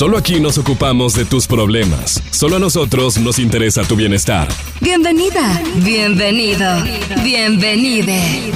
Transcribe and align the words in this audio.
Solo 0.00 0.16
aquí 0.16 0.40
nos 0.40 0.56
ocupamos 0.56 1.12
de 1.12 1.26
tus 1.26 1.46
problemas. 1.46 2.22
Solo 2.30 2.56
a 2.56 2.58
nosotros 2.58 3.18
nos 3.18 3.38
interesa 3.38 3.82
tu 3.82 3.96
bienestar. 3.96 4.48
Bienvenida, 4.80 5.60
bienvenido, 5.74 6.66
bienvenide. 7.22 8.50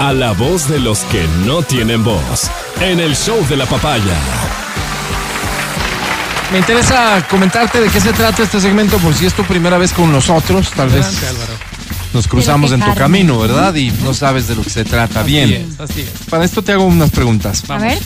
A 0.00 0.12
la 0.12 0.32
voz 0.32 0.68
de 0.68 0.80
los 0.80 1.02
que 1.02 1.24
no 1.46 1.62
tienen 1.62 2.02
voz. 2.02 2.50
En 2.80 2.98
el 2.98 3.14
show 3.14 3.38
de 3.48 3.56
la 3.56 3.66
papaya. 3.66 4.16
Me 6.50 6.58
interesa 6.58 7.24
comentarte 7.30 7.80
de 7.80 7.88
qué 7.88 8.00
se 8.00 8.12
trata 8.12 8.42
este 8.42 8.60
segmento 8.60 8.98
por 8.98 9.14
si 9.14 9.26
es 9.26 9.34
tu 9.34 9.44
primera 9.44 9.78
vez 9.78 9.92
con 9.92 10.10
nosotros, 10.10 10.72
tal 10.72 10.88
vez 10.88 11.06
nos 12.12 12.26
cruzamos 12.26 12.72
en 12.72 12.80
tu 12.80 12.94
camino, 12.94 13.38
¿verdad? 13.38 13.74
Y 13.76 13.92
no 14.02 14.12
sabes 14.14 14.48
de 14.48 14.56
lo 14.56 14.62
que 14.62 14.70
se 14.70 14.84
trata. 14.84 15.22
Bien. 15.22 15.68
Así 15.78 16.00
es. 16.00 16.10
Para 16.28 16.44
esto 16.44 16.62
te 16.62 16.72
hago 16.72 16.84
unas 16.84 17.10
preguntas. 17.10 17.62
A 17.68 17.78
ver, 17.78 17.98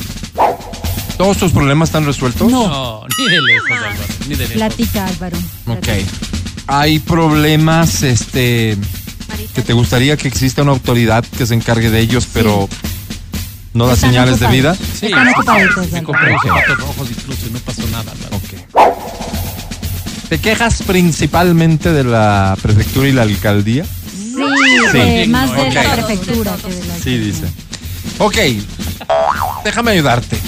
¿Todos 1.24 1.38
tus 1.38 1.52
problemas 1.52 1.88
están 1.88 2.04
resueltos? 2.04 2.52
No, 2.52 3.00
ni 3.18 3.24
de 3.34 3.40
lejos, 3.40 3.70
Álvaro. 3.70 3.94
Ni 4.28 4.34
de 4.34 4.36
lejos. 4.46 4.52
platica 4.56 5.06
Álvaro. 5.06 5.38
Ok. 5.68 5.88
¿Hay 6.66 6.98
problemas 6.98 8.02
este 8.02 8.76
que 9.54 9.62
te 9.62 9.72
gustaría 9.72 10.18
que 10.18 10.28
exista 10.28 10.60
una 10.60 10.72
autoridad 10.72 11.24
que 11.24 11.46
se 11.46 11.54
encargue 11.54 11.88
de 11.88 12.00
ellos, 12.00 12.28
pero 12.30 12.68
no 13.72 13.86
da 13.86 13.94
Están 13.94 14.10
señales 14.10 14.38
de 14.38 14.48
vida? 14.48 14.72
ocupados. 14.72 14.98
Sí, 15.00 15.06
Están 15.06 15.28
ocupaditos, 15.28 15.76
me 15.76 15.82
Álvaro. 15.98 16.04
compré 16.04 16.30
unos 16.30 16.42
zapatos 16.42 16.78
rojos 16.78 17.08
incluso 17.10 17.46
y 17.46 17.50
no 17.52 17.58
pasó 17.60 17.82
nada, 17.90 18.12
Álvaro. 18.12 18.36
Ok. 18.36 20.28
¿Te 20.28 20.38
quejas 20.40 20.82
principalmente 20.82 21.90
de 21.94 22.04
la 22.04 22.54
prefectura 22.60 23.08
y 23.08 23.12
la 23.12 23.22
alcaldía? 23.22 23.84
Sí, 23.86 24.34
Sí. 24.92 24.98
de- 24.98 25.26
más 25.30 25.50
de 25.52 25.62
Ok. 25.62 25.72
la 25.72 25.90
prefectura 25.94 26.56
que 26.62 26.70
de 26.74 26.84
la 26.86 26.98
Sí, 26.98 27.16
dice. 27.16 27.46
Ok, 28.18 28.36
déjame 29.64 29.92
ayudarte. 29.92 30.38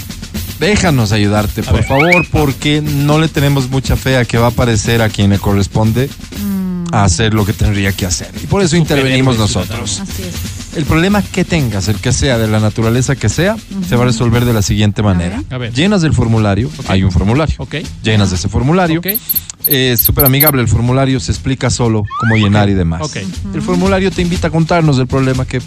Déjanos 0.59 1.13
ayudarte, 1.13 1.63
por 1.63 1.75
ver. 1.75 1.85
favor, 1.85 2.27
porque 2.31 2.81
no 2.81 3.19
le 3.19 3.29
tenemos 3.29 3.69
mucha 3.71 3.97
fe 3.97 4.17
a 4.17 4.25
que 4.25 4.39
va 4.39 4.47
a 4.47 4.51
aparecer 4.51 5.03
a 5.03 5.09
quien 5.09 5.31
le 5.31 5.39
corresponde 5.39 6.09
a 6.93 7.05
hacer 7.05 7.35
lo 7.35 7.45
que 7.45 7.53
tendría 7.53 7.93
que 7.93 8.07
hacer. 8.07 8.31
Y 8.43 8.47
por 8.47 8.63
eso 8.63 8.77
intervenimos 8.77 9.39
nosotros. 9.39 10.01
Así 10.01 10.23
es. 10.23 10.77
El 10.77 10.85
problema 10.85 11.23
que 11.23 11.45
tengas, 11.45 11.89
el 11.89 11.97
que 11.97 12.13
sea, 12.13 12.37
de 12.37 12.49
la 12.49 12.61
naturaleza 12.61 13.17
que 13.17 13.31
sea, 13.31 13.57
se 13.89 13.97
va 13.97 14.03
a 14.03 14.07
resolver 14.07 14.45
de 14.45 14.53
la 14.53 14.61
siguiente 14.61 15.03
manera. 15.03 15.43
A 15.51 15.57
ver. 15.57 15.73
Llenas 15.73 16.03
del 16.03 16.13
formulario, 16.13 16.71
hay 16.89 17.03
un 17.03 17.11
formulario. 17.11 17.55
Ok. 17.59 17.77
Llenas 18.03 18.31
de 18.31 18.37
ese 18.37 18.49
formulario. 18.49 19.01
Ok. 19.01 19.07
Es 19.67 20.01
súper 20.01 20.27
amigable 20.27 20.61
el 20.61 20.69
formulario, 20.69 21.19
se 21.19 21.33
explica 21.33 21.71
solo 21.71 22.05
cómo 22.21 22.37
llenar 22.37 22.69
y 22.69 22.75
demás. 22.75 23.11
El 23.55 23.63
formulario 23.63 24.11
te 24.11 24.23
invita 24.23 24.49
a 24.49 24.51
contarnos 24.51 24.99
el 24.99 25.07
problema 25.07 25.47
que 25.47 25.61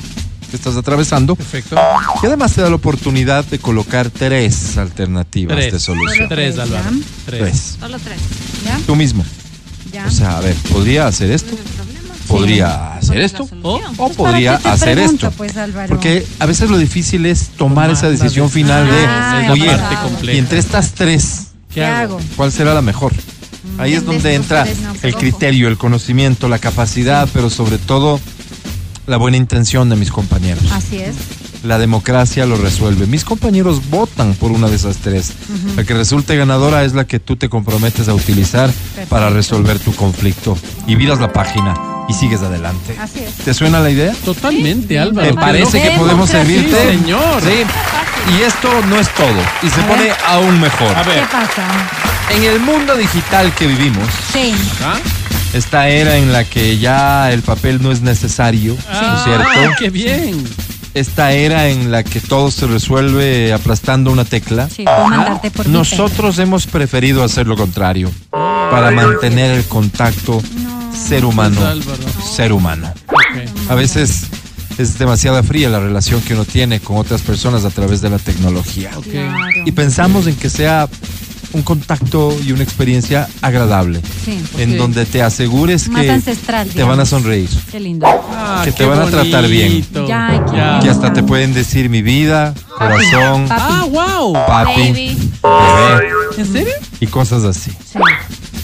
que 0.50 0.56
estás 0.58 0.76
atravesando 0.76 1.36
Perfecto. 1.36 1.76
y 2.22 2.26
además 2.26 2.54
te 2.54 2.62
da 2.62 2.70
la 2.70 2.76
oportunidad 2.76 3.46
de 3.46 3.60
colocar 3.60 4.10
tres 4.10 4.78
alternativas 4.78 5.58
de 5.58 5.70
Tres. 5.70 5.82
solución. 5.84 6.28
Tres. 6.30 6.58
Álvaro. 6.60 6.84
Tres. 7.26 7.40
Tres. 7.40 7.78
Solo 7.80 7.98
tres. 8.00 8.20
¿Ya? 8.66 8.80
Tú 8.86 8.96
mismo. 8.96 9.24
¿Ya? 9.92 10.06
O 10.06 10.12
sea, 10.12 10.38
a 10.38 10.42
ver, 10.42 10.56
¿podría 10.72 11.08
hacer 11.08 11.32
esto? 11.32 11.56
¿Podría 12.28 12.96
hacer 12.96 13.22
esto? 13.22 13.50
O 13.64 13.78
¿O 13.98 14.10
¿Para 14.10 14.14
podría 14.14 14.56
hacer 14.64 14.96
pregunto, 14.98 15.28
esto? 15.28 15.38
Pues, 15.38 15.58
Álvaro? 15.58 15.90
Porque 15.90 16.26
a 16.38 16.46
veces 16.46 16.70
lo 16.70 16.78
difícil 16.78 17.26
es 17.26 17.48
tomar 17.50 17.88
Tomar 17.88 17.92
esa 17.92 18.10
decisión 18.10 18.50
final 18.52 18.86
de, 18.86 19.06
Ah, 19.08 19.48
oye, 19.52 20.34
y 20.34 20.38
entre 20.38 20.60
estas 20.60 20.92
tres, 20.92 21.48
¿Qué 21.74 21.84
hago? 21.84 22.20
¿cuál 22.36 22.52
será 22.52 22.74
la 22.76 22.82
mejor? 22.84 23.14
Ahí 23.80 23.94
es 23.94 24.02
de 24.02 24.08
donde 24.08 24.36
entra 24.36 24.64
el 24.68 24.76
pues, 25.02 25.16
criterio, 25.16 25.68
el 25.70 25.78
conocimiento, 25.78 26.50
la 26.50 26.60
capacidad, 26.60 27.28
pero 27.34 27.50
sobre 27.50 27.78
todo 27.78 28.20
la 29.10 29.18
buena 29.18 29.38
intención 29.38 29.90
de 29.90 29.96
mis 29.96 30.12
compañeros. 30.12 30.64
Así 30.72 30.98
es. 30.98 31.16
La 31.64 31.78
democracia 31.78 32.46
lo 32.46 32.56
resuelve. 32.56 33.06
Mis 33.08 33.26
compañeros 33.26 33.90
votan 33.90 34.34
por 34.36 34.52
una 34.52 34.68
de 34.70 34.76
esas 34.78 34.98
tres. 34.98 35.34
La 35.76 35.84
que 35.84 35.94
resulte 35.94 36.38
ganadora 36.38 36.84
es 36.86 36.94
la 36.94 37.06
que 37.06 37.20
tú 37.20 37.36
te 37.36 37.50
comprometes 37.50 38.08
a 38.08 38.14
utilizar 38.14 38.72
para 39.10 39.30
resolver 39.30 39.78
tu 39.80 39.94
conflicto. 39.94 40.58
Y 40.88 40.96
viras 40.96 41.20
la 41.20 41.34
página 41.34 41.74
y 42.08 42.14
sigues 42.14 42.42
adelante. 42.42 42.96
Así 43.00 43.20
es. 43.20 43.34
¿Te 43.44 43.54
suena 43.54 43.80
la 43.82 43.90
idea? 43.90 44.14
Totalmente, 44.24 44.98
Álvaro. 45.00 45.28
¿Te 45.28 45.34
parece 45.34 45.82
que 45.82 45.92
podemos 45.98 46.30
servirte? 46.30 46.70
Sí, 46.94 46.98
señor. 47.00 47.42
Sí. 47.42 47.66
Y 48.40 48.44
esto 48.44 48.70
no 48.88 48.96
es 48.98 49.10
todo. 49.16 49.42
Y 49.64 49.70
se 49.70 49.82
A 49.82 49.88
pone 49.88 50.04
ver. 50.04 50.14
aún 50.28 50.62
mejor. 50.62 50.96
A 50.96 51.02
¿Qué 51.04 51.10
ver. 51.10 51.28
pasa? 51.30 51.68
En 52.36 52.44
el 52.44 52.60
mundo 52.60 52.96
digital 52.96 53.54
que 53.56 53.66
vivimos, 53.68 54.08
Sí. 54.32 54.54
¿Ah? 54.84 54.96
Esta 55.54 55.90
era 55.90 56.18
en 56.18 56.32
la 56.32 56.44
que 56.44 56.78
ya 56.78 57.32
el 57.32 57.42
papel 57.42 57.82
no 57.82 57.92
es 57.92 58.02
necesario, 58.02 58.74
¿no 58.74 58.80
es 58.80 58.86
Ah, 58.90 59.22
cierto? 59.24 59.76
qué 59.80 59.90
bien. 59.90 60.44
Esta 60.96 61.34
era 61.34 61.70
en 61.70 61.92
la 61.92 62.04
que 62.04 62.20
todo 62.20 62.50
se 62.52 62.66
resuelve 62.66 63.54
aplastando 63.54 64.12
una 64.12 64.26
tecla. 64.26 64.68
Sí, 64.70 64.86
por 65.56 65.68
Nosotros 65.68 66.40
hemos 66.40 66.66
preferido 66.66 67.24
hacer 67.24 67.46
lo 67.48 67.56
contrario 67.56 68.12
para 68.32 68.90
mantener 68.92 69.52
el 69.56 69.64
contacto 69.66 70.42
ser 70.94 71.26
humano, 71.26 71.62
ser 72.36 72.52
humano. 72.54 72.92
A 73.70 73.76
veces 73.76 74.24
es 74.80 74.98
demasiado 74.98 75.42
fría 75.44 75.70
la 75.70 75.80
relación 75.80 76.22
que 76.22 76.34
uno 76.34 76.46
tiene 76.46 76.80
con 76.80 76.98
otras 76.98 77.22
personas 77.22 77.66
a 77.66 77.70
través 77.70 78.02
de 78.02 78.10
la 78.10 78.18
tecnología. 78.18 78.90
Claro. 79.12 79.36
Y 79.66 79.72
pensamos 79.72 80.26
en 80.26 80.36
que 80.36 80.50
sea 80.50 80.88
un 81.54 81.62
contacto 81.64 82.36
y 82.46 82.52
una 82.52 82.64
experiencia 82.64 83.28
agradable, 83.42 84.02
Sí. 84.26 84.40
en 84.58 84.78
donde 84.78 85.06
te 85.06 85.22
asegures 85.24 85.88
Más 85.90 86.04
que 86.04 86.12
ancestral, 86.12 86.68
te 86.70 86.84
van 86.84 87.00
a 87.00 87.06
sonreír, 87.06 87.50
Qué 87.72 87.80
lindo. 87.80 88.06
Ah, 88.08 88.62
Que 88.64 88.72
te 88.72 88.78
qué 88.80 88.86
van 88.86 89.00
a 89.02 89.06
tratar 89.08 89.48
bien. 89.48 89.86
Ya, 89.94 90.08
ya. 90.08 90.54
Ya. 90.54 90.80
que 90.82 90.90
hasta 90.90 91.12
te 91.14 91.24
pueden 91.24 91.54
decir 91.54 91.90
mi 91.90 92.02
vida, 92.02 92.54
corazón, 92.78 93.48
Papi. 93.48 93.62
Ah, 93.66 93.86
wow. 93.90 94.34
papi, 94.34 94.82
Baby. 94.82 95.18
bebé 95.44 96.10
¿En 96.38 96.52
serio? 96.54 96.74
y 97.00 97.08
cosas 97.08 97.44
así. 97.44 97.72
Sí. 97.92 97.98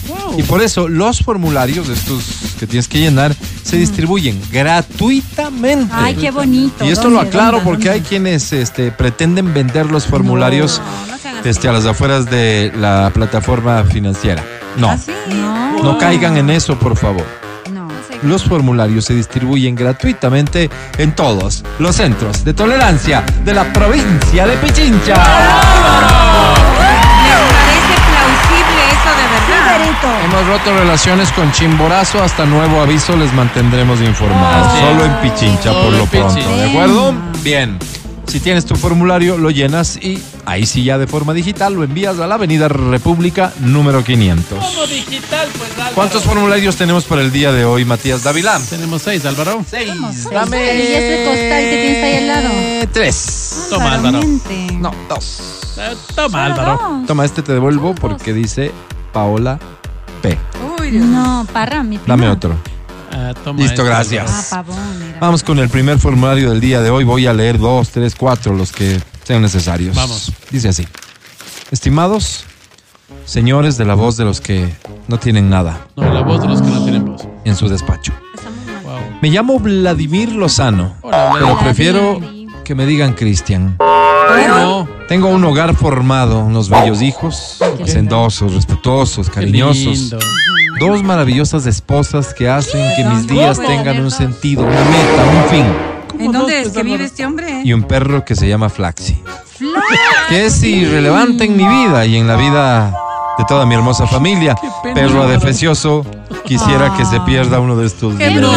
Wow. 0.08 0.38
Y 0.38 0.42
por 0.44 0.62
eso 0.62 0.86
los 0.88 1.18
formularios, 1.20 1.88
estos 1.88 2.22
que 2.60 2.66
tienes 2.68 2.86
que 2.86 3.00
llenar, 3.00 3.34
se 3.64 3.76
distribuyen 3.76 4.40
gratuitamente. 4.52 5.92
Ay, 5.92 6.14
qué 6.14 6.30
bonito. 6.30 6.84
y 6.84 6.90
esto 6.90 7.08
lo 7.10 7.16
¿Dónde, 7.16 7.28
aclaro 7.30 7.56
dónde, 7.58 7.64
porque 7.70 7.90
hay 7.90 8.00
quienes 8.02 8.52
este, 8.52 8.92
pretenden 8.92 9.52
vender 9.52 9.86
los 9.86 10.06
formularios 10.06 10.80
No 11.10 11.15
este, 11.44 11.68
a 11.68 11.72
las 11.72 11.86
afueras 11.86 12.28
de 12.30 12.72
la 12.76 13.10
plataforma 13.14 13.84
financiera. 13.84 14.42
No, 14.76 14.90
¿Ah, 14.90 14.98
sí? 14.98 15.12
No. 15.28 15.82
no 15.82 15.98
caigan 15.98 16.36
en 16.36 16.50
eso, 16.50 16.78
por 16.78 16.96
favor. 16.96 17.24
No. 17.72 17.88
Los 18.22 18.44
formularios 18.44 19.04
se 19.04 19.14
distribuyen 19.14 19.74
gratuitamente 19.74 20.70
en 20.98 21.14
todos 21.14 21.64
los 21.78 21.96
centros 21.96 22.44
de 22.44 22.54
tolerancia 22.54 23.24
de 23.44 23.54
la 23.54 23.72
provincia 23.72 24.46
de 24.46 24.56
Pichincha. 24.56 25.14
Me 25.14 25.20
parece 27.54 27.94
plausible 28.06 28.82
eso 28.90 29.10
de 29.16 29.26
verdad. 29.32 29.78
Berito. 29.78 30.08
Hemos 30.24 30.42
roto 30.46 30.68
relaciones 30.78 31.30
con 31.32 31.50
Chimborazo. 31.52 32.22
Hasta 32.22 32.44
nuevo 32.46 32.80
aviso 32.80 33.16
les 33.16 33.32
mantendremos 33.32 34.00
informados. 34.00 34.68
Ah. 34.72 34.76
Solo 34.80 35.04
en 35.04 35.12
Pichincha 35.20 35.72
por 35.72 35.92
lo 35.92 36.06
pronto. 36.06 36.56
¿De 36.56 36.70
acuerdo? 36.70 37.14
Bien. 37.42 37.78
Si 38.26 38.40
tienes 38.40 38.66
tu 38.66 38.74
formulario, 38.74 39.38
lo 39.38 39.50
llenas 39.50 39.96
y 39.96 40.20
ahí 40.44 40.66
sí 40.66 40.84
ya 40.84 40.98
de 40.98 41.06
forma 41.06 41.32
digital 41.32 41.74
lo 41.74 41.84
envías 41.84 42.18
a 42.18 42.26
la 42.26 42.34
Avenida 42.34 42.68
República 42.68 43.52
número 43.60 44.02
500. 44.04 44.58
Todo 44.58 44.86
digital, 44.86 45.48
pues, 45.56 45.70
Álvaro. 45.72 45.94
¿Cuántos 45.94 46.22
formularios 46.24 46.76
tenemos 46.76 47.04
para 47.04 47.22
el 47.22 47.30
día 47.32 47.52
de 47.52 47.64
hoy, 47.64 47.84
Matías 47.84 48.24
Dávila? 48.24 48.60
Tenemos 48.68 49.02
seis, 49.02 49.24
Álvaro. 49.24 49.64
Seis. 49.68 49.90
Dame. 50.30 50.58
¿Y 50.76 50.92
ese 50.92 51.24
costal 51.24 51.62
que 51.64 51.78
tienes 51.82 52.04
ahí 52.04 52.16
al 52.16 52.26
lado? 52.26 52.88
Tres. 52.92 53.66
Toma, 53.70 53.94
Álvaro. 53.94 54.20
No, 54.78 54.90
dos. 55.08 55.60
Eh, 55.78 55.94
Toma, 56.14 56.46
Álvaro. 56.46 56.80
dos. 56.98 57.06
Toma, 57.06 57.24
este 57.24 57.42
te 57.42 57.52
devuelvo 57.52 57.94
porque 57.94 58.32
dice 58.32 58.72
Paola 59.12 59.58
P. 60.20 60.36
Uy, 60.80 60.90
Dios. 60.90 61.04
No, 61.06 61.46
parra, 61.52 61.82
mi 61.82 61.96
prima. 61.98 62.16
Dame 62.16 62.28
otro. 62.28 62.56
Ah, 63.18 63.32
toma 63.42 63.60
Listo, 63.62 63.82
gracias. 63.82 64.52
Ah, 64.52 64.62
pavón. 64.62 64.76
Vamos 65.18 65.42
con 65.42 65.58
el 65.58 65.70
primer 65.70 65.98
formulario 65.98 66.50
del 66.50 66.60
día 66.60 66.82
de 66.82 66.90
hoy. 66.90 67.02
Voy 67.04 67.26
a 67.26 67.32
leer 67.32 67.58
dos, 67.58 67.88
tres, 67.88 68.14
cuatro, 68.14 68.52
los 68.52 68.72
que 68.72 69.00
sean 69.24 69.40
necesarios. 69.40 69.96
Vamos. 69.96 70.30
Dice 70.50 70.68
así. 70.68 70.86
Estimados 71.70 72.44
señores 73.24 73.76
de 73.78 73.84
la 73.84 73.94
voz 73.94 74.16
de 74.16 74.24
los 74.24 74.40
que 74.40 74.72
no 75.08 75.18
tienen 75.18 75.48
nada 75.48 75.86
No, 75.96 76.12
la 76.12 76.20
voz 76.22 76.42
de 76.42 76.48
los 76.48 76.60
que 76.62 76.68
no 76.68 76.82
tienen 76.82 77.04
voz. 77.06 77.26
en 77.44 77.56
su 77.56 77.68
despacho. 77.68 78.12
Wow. 78.84 78.98
Me 79.22 79.30
llamo 79.30 79.58
Vladimir 79.58 80.32
Lozano, 80.32 80.96
Hola, 81.02 81.30
pero 81.32 81.58
prefiero 81.58 82.20
que 82.64 82.74
me 82.74 82.84
digan 82.86 83.14
Cristian. 83.14 83.76
Bueno, 83.78 84.88
Tengo 85.08 85.28
un 85.28 85.42
hogar 85.44 85.74
formado, 85.74 86.40
unos 86.40 86.68
bellos 86.68 87.00
hijos, 87.00 87.58
sendosos, 87.86 88.52
respetuosos, 88.54 89.28
qué 89.28 89.34
cariñosos. 89.36 89.76
lindo. 89.86 90.18
Dos 90.78 91.02
maravillosas 91.02 91.66
esposas 91.66 92.34
que 92.34 92.48
hacen 92.48 92.82
que 92.96 93.04
mis 93.04 93.26
días 93.26 93.58
tengan 93.58 94.00
un 94.00 94.10
sentido, 94.10 94.62
una 94.62 94.70
meta, 94.84 95.24
un 95.24 95.50
fin. 95.50 95.66
¿En 96.26 96.32
no? 96.32 96.40
dónde 96.40 96.60
es 96.60 96.62
Pues, 96.64 96.72
que 96.74 96.80
Álvaro. 96.80 96.92
vive 96.96 97.04
este 97.04 97.26
hombre? 97.26 97.60
y 97.64 97.72
un 97.72 97.82
perro 97.84 98.24
que 98.24 98.34
se 98.36 98.48
llama 98.48 98.68
Flaxi. 98.68 99.22
Que 100.28 100.46
es 100.46 100.62
irrelevante 100.62 101.44
en 101.44 101.56
mi 101.56 101.66
vida 101.66 102.04
y 102.04 102.16
en 102.16 102.26
la 102.26 102.36
vida 102.36 102.94
de 103.38 103.44
toda 103.46 103.64
mi 103.64 103.74
hermosa 103.74 104.06
familia. 104.06 104.54
Perro 104.94 105.22
adefesioso, 105.22 106.04
quisiera 106.44 106.94
que 106.96 107.04
se 107.06 107.20
pierda 107.20 107.58
uno 107.60 107.76
de 107.76 107.86
estos 107.86 108.14
¡Qué 108.16 108.28
días. 108.28 108.40
bruto! 108.40 108.52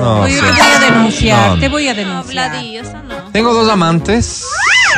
No, 0.00 0.26
sí. 0.26 0.34
te 0.34 0.40
voy 0.40 0.60
a 0.60 0.80
denunciar, 0.90 1.48
No. 1.50 1.58
te 1.60 1.68
voy 1.68 1.88
a 1.88 1.92
No, 1.94 1.98
denunciar. 1.98 2.50
Vladi, 2.50 2.76
eso 2.78 2.92
no. 3.06 3.14
Tengo 3.32 3.52
dos 3.52 3.68
amantes 3.70 4.44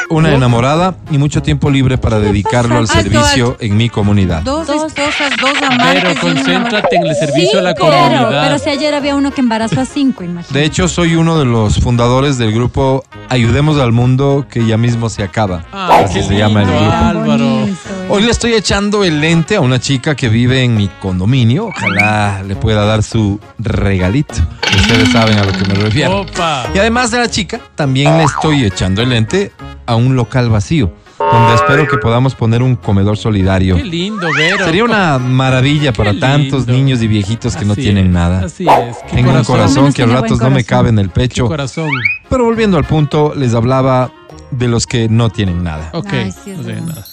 una 0.08 0.32
enamorada 0.34 0.96
y 1.10 1.18
mucho 1.18 1.42
tiempo 1.42 1.70
libre 1.70 1.98
para 1.98 2.18
dedicarlo 2.18 2.78
al 2.78 2.84
Ah, 2.84 2.86
servicio 3.02 3.56
en 3.60 3.76
mi 3.76 3.88
comunidad. 3.88 4.42
Dos, 4.42 4.68
esposas, 4.68 5.32
dos 5.40 5.50
amantes. 5.62 6.02
Pero 6.02 6.20
concéntrate 6.20 6.96
en 6.96 7.06
el 7.06 7.14
servicio 7.14 7.58
a 7.58 7.62
la 7.62 7.74
Claro, 7.74 7.92
comunidad. 8.16 8.42
pero 8.44 8.58
si 8.58 8.70
ayer 8.70 8.94
había 8.94 9.14
uno 9.16 9.30
que 9.32 9.40
embarazó 9.40 9.80
a 9.80 9.84
cinco, 9.84 10.24
imagínate. 10.24 10.58
De 10.58 10.64
hecho, 10.64 10.88
soy 10.88 11.14
uno 11.14 11.38
de 11.38 11.44
los 11.44 11.78
fundadores 11.80 12.38
del 12.38 12.52
grupo 12.52 13.04
Ayudemos 13.28 13.78
al 13.78 13.92
Mundo 13.92 14.46
que 14.50 14.66
ya 14.66 14.76
mismo 14.76 15.08
se 15.08 15.22
acaba. 15.22 15.64
Ay, 15.72 16.04
Así 16.04 16.22
se 16.22 16.36
llama 16.36 16.62
el 16.62 16.66
grupo. 16.68 16.84
Álvaro. 16.92 17.44
bonito, 17.44 17.78
eh. 17.90 18.06
Hoy 18.08 18.22
le 18.22 18.30
estoy 18.32 18.54
echando 18.54 19.04
el 19.04 19.20
lente 19.20 19.54
a 19.56 19.60
una 19.60 19.78
chica 19.78 20.16
que 20.16 20.28
vive 20.28 20.64
en 20.64 20.76
mi 20.76 20.88
condominio. 21.00 21.66
Ojalá 21.66 22.42
le 22.46 22.56
pueda 22.56 22.84
dar 22.84 23.02
su 23.04 23.38
regalito. 23.58 24.34
Ustedes 24.80 25.10
saben 25.12 25.38
a 25.38 25.44
lo 25.44 25.52
que 25.52 25.64
me 25.64 25.74
refiero. 25.74 26.20
Opa. 26.22 26.66
Y 26.74 26.78
además 26.78 27.10
de 27.12 27.18
la 27.18 27.30
chica, 27.30 27.60
también 27.76 28.16
le 28.18 28.24
estoy 28.24 28.64
echando 28.64 29.02
el 29.02 29.10
lente 29.10 29.52
a 29.90 29.96
un 29.96 30.14
local 30.16 30.48
vacío, 30.50 30.92
donde 31.18 31.54
espero 31.54 31.86
que 31.88 31.98
podamos 31.98 32.34
poner 32.34 32.62
un 32.62 32.76
comedor 32.76 33.16
solidario. 33.16 33.76
Qué 33.76 33.84
lindo, 33.84 34.26
Vero. 34.36 34.64
Sería 34.64 34.84
una 34.84 35.18
maravilla 35.18 35.92
Qué 35.92 35.96
para 35.98 36.18
tantos 36.18 36.66
niños 36.66 37.02
y 37.02 37.08
viejitos 37.08 37.56
que 37.56 37.64
no 37.64 37.72
Así 37.72 37.82
tienen 37.82 38.06
es, 38.06 38.12
nada. 38.12 38.44
Así 38.44 38.66
es. 38.66 38.96
Qué 39.08 39.16
Tengo 39.16 39.30
un 39.30 39.36
Por 39.36 39.40
lo 39.40 39.44
corazón 39.46 39.92
que 39.92 40.02
a 40.02 40.06
ratos 40.06 40.38
no 40.40 40.50
me 40.50 40.62
corazón. 40.62 40.64
cabe 40.64 40.88
en 40.90 40.98
el 40.98 41.08
Qué 41.08 41.14
pecho. 41.20 41.46
corazón. 41.46 41.90
Pero 42.28 42.44
volviendo 42.44 42.76
al 42.78 42.84
punto, 42.84 43.32
les 43.36 43.54
hablaba 43.54 44.12
de 44.50 44.68
los 44.68 44.86
que 44.86 45.08
no 45.08 45.30
tienen 45.30 45.62
nada. 45.62 45.90
Ok. 45.92 46.12
Ay, 46.12 46.32
sí, 46.32 46.50
no 46.56 46.62
sé 46.62 46.72
verdad. 46.72 46.86
nada. 46.86 47.04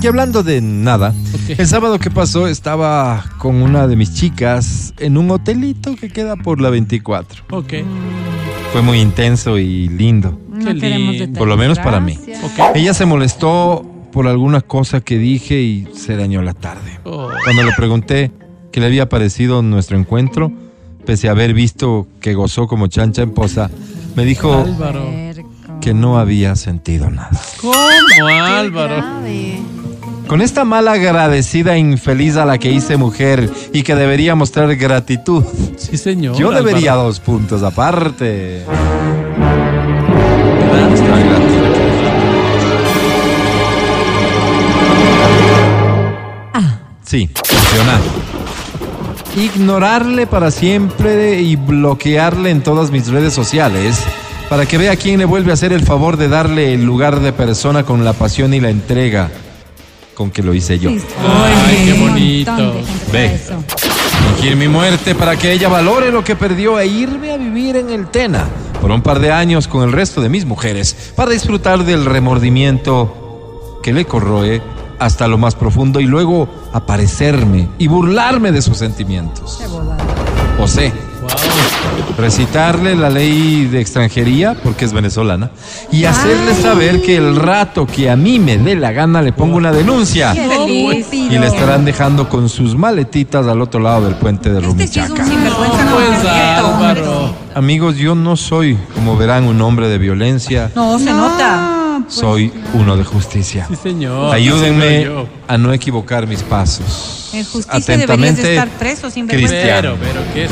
Y 0.00 0.06
hablando 0.06 0.42
de 0.44 0.60
nada, 0.60 1.08
Ok. 1.34 1.58
el 1.58 1.66
sábado 1.66 1.98
que 1.98 2.10
pasó 2.10 2.46
estaba 2.46 3.24
con 3.38 3.56
una 3.62 3.86
de 3.88 3.96
mis 3.96 4.14
chicas 4.14 4.94
en 4.98 5.16
un 5.18 5.30
hotelito 5.30 5.96
que 5.96 6.08
queda 6.08 6.36
por 6.36 6.60
la 6.60 6.70
24. 6.70 7.44
Ok. 7.50 7.72
Fue 8.72 8.80
muy 8.82 9.00
intenso 9.00 9.58
y 9.58 9.88
lindo. 9.88 10.38
No 10.62 10.74
Qué 10.74 10.80
queremos 10.80 11.00
lindo. 11.10 11.12
detalles. 11.26 11.38
Por 11.38 11.48
lo 11.48 11.56
menos 11.56 11.78
para 11.78 12.00
mí. 12.00 12.18
Gracias. 12.26 12.44
Ok. 12.44 12.76
Ella 12.76 12.94
se 12.94 13.04
molestó 13.06 13.84
por 14.12 14.26
alguna 14.28 14.60
cosa 14.60 15.00
que 15.00 15.18
dije 15.18 15.60
y 15.60 15.88
se 15.94 16.16
dañó 16.16 16.42
la 16.42 16.54
tarde. 16.54 16.98
Oh. 17.04 17.28
Cuando 17.44 17.62
le 17.62 17.72
pregunté 17.72 18.30
qué 18.70 18.80
le 18.80 18.86
había 18.86 19.08
parecido 19.08 19.62
nuestro 19.62 19.96
encuentro, 19.98 20.52
pese 21.06 21.28
a 21.28 21.32
haber 21.32 21.54
visto 21.54 22.06
que 22.20 22.34
gozó 22.34 22.66
como 22.68 22.86
chancha 22.88 23.22
en 23.22 23.30
posa, 23.32 23.70
me 24.16 24.24
dijo 24.24 24.52
Álvaro. 24.54 25.04
Que 25.80 25.94
no 25.94 26.18
había 26.18 26.54
sentido 26.56 27.10
nada. 27.10 27.30
¿Cómo, 27.60 27.74
Álvaro? 28.28 29.02
Con 30.28 30.40
esta 30.40 30.64
mala 30.64 30.92
agradecida 30.92 31.74
e 31.74 31.78
infeliz 31.80 32.36
a 32.36 32.44
la 32.46 32.56
que 32.58 32.70
hice 32.70 32.96
mujer 32.96 33.50
y 33.72 33.82
que 33.82 33.94
debería 33.96 34.34
mostrar 34.36 34.74
gratitud, 34.76 35.44
Sí, 35.76 35.98
señor. 35.98 36.36
yo 36.36 36.52
debería 36.52 36.92
Álvaro. 36.92 37.08
dos 37.08 37.20
puntos 37.20 37.62
aparte. 37.64 38.62
Sí, 47.12 47.28
funciona. 47.44 48.00
Ignorarle 49.36 50.26
para 50.26 50.50
siempre 50.50 51.42
y 51.42 51.56
bloquearle 51.56 52.48
en 52.48 52.62
todas 52.62 52.90
mis 52.90 53.08
redes 53.08 53.34
sociales 53.34 54.02
para 54.48 54.64
que 54.64 54.78
vea 54.78 54.96
quién 54.96 55.18
le 55.18 55.26
vuelve 55.26 55.50
a 55.50 55.54
hacer 55.54 55.74
el 55.74 55.84
favor 55.84 56.16
de 56.16 56.28
darle 56.28 56.72
el 56.72 56.86
lugar 56.86 57.20
de 57.20 57.34
persona 57.34 57.82
con 57.82 58.02
la 58.02 58.14
pasión 58.14 58.54
y 58.54 58.60
la 58.60 58.70
entrega 58.70 59.30
con 60.14 60.30
que 60.30 60.42
lo 60.42 60.54
hice 60.54 60.78
yo. 60.78 60.88
Ay, 60.88 61.84
qué 61.84 62.00
bonito. 62.00 62.80
Ve. 63.12 63.38
Fingir 64.38 64.56
mi 64.56 64.68
muerte 64.68 65.14
para 65.14 65.36
que 65.36 65.52
ella 65.52 65.68
valore 65.68 66.10
lo 66.10 66.24
que 66.24 66.34
perdió 66.34 66.80
e 66.80 66.86
irme 66.86 67.32
a 67.32 67.36
vivir 67.36 67.76
en 67.76 67.90
el 67.90 68.06
Tena 68.06 68.46
por 68.80 68.90
un 68.90 69.02
par 69.02 69.20
de 69.20 69.30
años 69.30 69.68
con 69.68 69.82
el 69.82 69.92
resto 69.92 70.22
de 70.22 70.30
mis 70.30 70.46
mujeres 70.46 71.12
para 71.14 71.32
disfrutar 71.32 71.84
del 71.84 72.06
remordimiento 72.06 73.80
que 73.82 73.92
le 73.92 74.06
corroe 74.06 74.62
hasta 74.98 75.28
lo 75.28 75.36
más 75.36 75.56
profundo 75.56 76.00
y 76.00 76.06
luego 76.06 76.61
aparecerme 76.72 77.68
y 77.78 77.86
burlarme 77.88 78.52
de 78.52 78.62
sus 78.62 78.78
sentimientos. 78.78 79.58
Qué 79.60 79.66
bobada. 79.66 79.98
O 80.60 80.66
sé, 80.68 80.92
Wow. 81.22 81.30
recitarle 82.18 82.96
la 82.96 83.08
ley 83.08 83.66
de 83.66 83.80
extranjería 83.80 84.56
porque 84.60 84.84
es 84.84 84.92
venezolana 84.92 85.50
y 85.92 86.04
hacerle 86.04 86.52
saber 86.54 87.00
que 87.00 87.16
el 87.16 87.36
rato 87.36 87.86
que 87.86 88.10
a 88.10 88.16
mí 88.16 88.40
me 88.40 88.58
dé 88.58 88.74
la 88.74 88.90
gana 88.90 89.22
le 89.22 89.32
pongo 89.32 89.56
una 89.56 89.70
denuncia 89.70 90.32
Qué 90.32 90.48
feliz. 90.48 91.06
y 91.12 91.38
le 91.38 91.46
estarán 91.46 91.84
dejando 91.84 92.28
con 92.28 92.48
sus 92.48 92.74
maletitas 92.76 93.46
al 93.46 93.60
otro 93.60 93.78
lado 93.80 94.06
del 94.06 94.16
puente 94.16 94.50
de 94.50 94.56
Este 94.56 94.66
Rumichaca. 94.68 95.24
Pues. 95.24 97.06
Amigos, 97.54 97.96
yo 97.96 98.14
no 98.16 98.36
soy, 98.36 98.76
como 98.94 99.16
verán, 99.16 99.44
un 99.44 99.60
hombre 99.60 99.88
de 99.88 99.98
violencia. 99.98 100.70
No, 100.74 100.98
se 100.98 101.12
nota. 101.12 101.78
Pues, 102.02 102.14
Soy 102.14 102.52
uno 102.74 102.96
de 102.96 103.04
justicia. 103.04 103.66
Sí, 103.68 103.76
señor. 103.76 104.34
Ayúdenme 104.34 104.88
Sí, 104.88 104.94
señor, 105.04 105.24
yo. 105.24 105.28
a 105.48 105.58
no 105.58 105.72
equivocar 105.72 106.26
mis 106.26 106.42
pasos. 106.42 107.30
En 107.32 107.44
justicia 107.44 107.96
deberías 107.96 108.36
de 108.36 108.54
estar 108.54 108.68
preso 108.70 109.10
sin. 109.10 109.26
Cristiano. 109.26 109.96
Pero, 110.00 110.12
pero, 110.20 110.34
¿qué 110.34 110.44
es? 110.44 110.50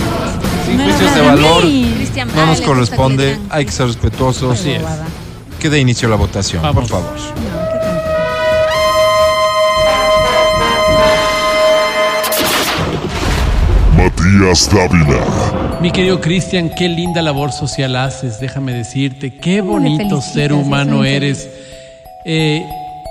Sin 0.66 0.76
No 0.78 0.84
juicios 0.84 1.14
de 1.14 1.20
valor. 1.20 1.62
Cristian, 1.62 2.28
no 2.34 2.46
nos 2.46 2.60
corresponde. 2.60 3.38
Hay 3.50 3.64
que 3.66 3.72
ser 3.72 3.86
respetuosos. 3.86 4.58
Así 4.58 4.70
es. 4.72 4.82
Que 5.58 5.68
dé 5.68 5.78
inicio 5.78 6.08
a 6.08 6.10
la 6.10 6.16
votación, 6.16 6.62
Vamos. 6.62 6.88
por 6.90 7.02
favor. 7.02 7.16
Matías 13.96 14.68
Dávila, 14.72 15.24
Mi 15.80 15.90
querido 15.90 16.20
Cristian, 16.20 16.68
qué 16.76 16.88
linda 16.88 17.22
labor 17.22 17.52
social 17.52 17.96
haces, 17.96 18.38
déjame 18.38 18.72
decirte. 18.74 19.34
Qué 19.36 19.60
¿Cómo 19.60 19.78
le 19.78 19.88
bonito 19.90 20.20
ser 20.20 20.52
humano 20.52 21.04
es 21.04 21.10
eres. 21.16 21.48
Eh, 22.26 22.62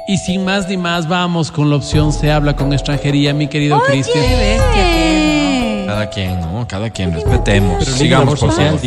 y 0.07 0.17
sin 0.17 0.45
más 0.45 0.67
ni 0.69 0.77
más, 0.77 1.07
vamos 1.07 1.51
con 1.51 1.69
la 1.71 1.75
opción 1.77 2.13
Se 2.13 2.31
habla 2.31 2.55
con 2.55 2.71
extranjería, 2.71 3.33
mi 3.33 3.47
querido 3.47 3.81
Cristian. 3.81 4.23
Qué 4.23 4.35
bestia 4.35 4.83
que 4.83 5.81
es, 5.81 5.87
¿no? 5.87 5.87
Cada 5.87 6.09
quien, 6.11 6.39
¿no? 6.41 6.67
Cada 6.67 6.89
quien, 6.91 7.13
respetemos. 7.13 7.83
Pero 7.83 7.97
Sigamos, 7.97 8.39
por 8.39 8.51
favor. 8.51 8.79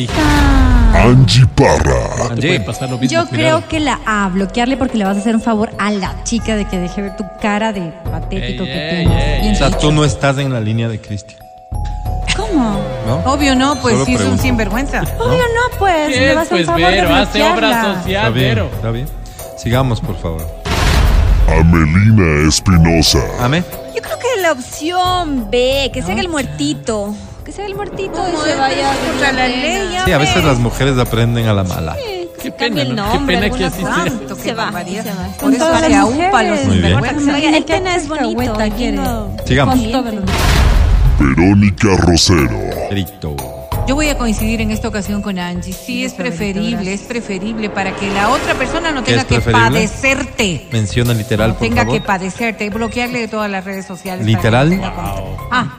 Angie 0.94 1.46
Parra, 1.56 2.34
Te 2.36 2.42
puede 2.42 2.60
pasar 2.60 2.88
lo 2.90 2.98
mismo. 2.98 3.10
Yo 3.10 3.26
cuidado. 3.28 3.60
creo 3.62 3.68
que 3.68 3.80
la 3.80 3.98
A, 4.06 4.28
bloquearle 4.28 4.76
porque 4.76 4.98
le 4.98 5.04
vas 5.04 5.16
a 5.16 5.20
hacer 5.20 5.34
un 5.34 5.40
favor 5.40 5.70
a 5.78 5.90
la 5.90 6.22
chica 6.22 6.54
de 6.54 6.66
que 6.66 6.78
deje 6.78 7.02
ver 7.02 7.16
tu 7.16 7.24
cara 7.40 7.72
de 7.72 7.92
patético 8.10 8.64
Ey, 8.64 8.70
que 8.70 8.88
ey, 9.00 9.04
tienes. 9.06 9.24
ey. 9.24 9.40
Bien 9.40 9.52
O 9.54 9.56
sea, 9.56 9.66
dicho. 9.68 9.78
tú 9.80 9.90
no 9.92 10.04
estás 10.04 10.38
en 10.38 10.52
la 10.52 10.60
línea 10.60 10.88
de 10.88 11.00
Cristian, 11.00 11.40
¿Cómo? 12.52 12.80
¿no? 13.06 13.32
Obvio 13.32 13.54
no, 13.54 13.76
pues 13.76 13.94
Solo 13.94 14.04
sí 14.06 14.12
es 14.12 14.18
un 14.20 14.24
pregunto. 14.26 14.42
sinvergüenza. 14.42 15.00
Obvio 15.18 15.38
no, 15.38 15.78
pues. 15.78 16.08
¿Qué 16.08 16.20
Le 16.20 16.28
es, 16.30 16.34
vas 16.36 16.46
a 16.46 16.50
pues, 16.50 16.66
favor 16.66 16.80
de 16.82 16.90
Vero? 16.90 17.14
Hace 17.14 17.42
obra 17.42 17.52
bloquearla. 17.54 17.94
social, 18.02 18.16
Está 18.16 18.28
bien, 18.30 18.48
Vero. 18.48 18.70
está 18.74 18.90
bien. 18.90 19.06
Sigamos, 19.58 20.00
por 20.00 20.18
favor. 20.18 20.46
Amelina 21.48 22.48
Espinosa, 22.48 23.18
Amén. 23.40 23.64
Yo 23.94 24.00
creo 24.02 24.18
que 24.18 24.40
la 24.40 24.52
opción 24.52 25.50
B, 25.50 25.90
que 25.92 26.02
se 26.02 26.12
haga 26.12 26.20
el 26.20 26.28
muertito. 26.28 27.14
Que 27.44 27.52
se 27.52 27.60
haga 27.62 27.68
el 27.70 27.76
muertito 27.76 28.24
y 28.32 28.48
se 28.48 28.56
vaya 28.56 28.92
contra 29.06 29.32
la 29.32 29.48
ley. 29.48 29.98
Sí, 30.04 30.12
a 30.12 30.18
veces 30.18 30.44
las 30.44 30.58
mujeres 30.58 30.96
aprenden 30.98 31.46
a 31.48 31.52
la 31.52 31.64
mala. 31.64 31.96
Que 31.96 32.22
Qué 32.40 32.50
pena, 32.52 32.82
el 32.82 32.96
¿no? 32.96 33.12
Qué 33.12 33.18
pena 33.20 33.50
que 33.50 33.64
así 33.66 33.82
sea. 33.82 34.04
Se 34.42 34.52
va, 34.54 34.64
barbaridad. 34.64 35.04
se 35.04 35.10
va. 35.10 35.26
Por 35.28 35.36
Con 35.36 35.54
eso 35.54 35.64
todas 35.66 35.88
las 35.88 36.04
mujeres. 36.04 36.66
Muy 36.66 36.78
bien. 36.78 37.54
El 37.54 37.64
¿Qué 37.64 37.74
pena 37.74 37.94
es 37.96 38.08
bonito. 38.08 38.58
lindo. 38.78 39.36
Sigamos. 39.46 39.76
Verónica 41.18 41.88
Rosero. 41.98 42.60
Yo 43.86 43.94
voy 43.96 44.08
a 44.08 44.16
coincidir 44.16 44.60
en 44.60 44.70
esta 44.70 44.88
ocasión 44.88 45.22
con 45.22 45.38
Angie. 45.38 45.72
Sí, 45.72 46.04
es 46.04 46.14
preferible, 46.14 46.92
es 46.94 47.02
preferible 47.02 47.68
para 47.70 47.94
que 47.96 48.08
la 48.10 48.28
otra 48.30 48.54
persona 48.54 48.92
no 48.92 49.02
¿Qué 49.02 49.12
tenga 49.12 49.24
que 49.24 49.34
preferible? 49.40 49.64
padecerte. 49.70 50.68
Menciona 50.72 51.14
literal, 51.14 51.48
No 51.50 51.54
por 51.56 51.68
tenga 51.68 51.82
favor. 51.82 51.94
que 52.00 52.06
padecerte, 52.06 52.70
bloquearle 52.70 53.20
de 53.20 53.28
todas 53.28 53.50
las 53.50 53.64
redes 53.64 53.84
sociales. 53.86 54.24
¿Literal? 54.24 54.70
no 54.70 54.76
tenga 54.76 54.94
contacto. 54.94 55.48
Ah, 55.50 55.78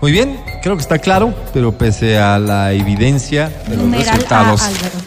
Muy 0.00 0.10
bien, 0.12 0.40
creo 0.62 0.74
que 0.76 0.82
está 0.82 0.98
claro, 0.98 1.32
pero 1.54 1.70
pese 1.76 2.18
a 2.18 2.38
la 2.38 2.72
evidencia 2.72 3.48
de 3.68 3.76
los 3.76 3.84
Numeral 3.84 4.06
resultados, 4.16 4.62